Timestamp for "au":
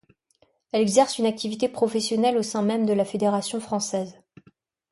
2.35-2.41